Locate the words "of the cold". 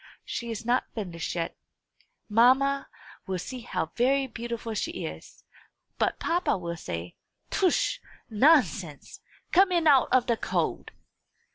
10.11-10.89